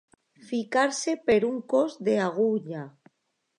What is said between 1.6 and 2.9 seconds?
cos d'agulla.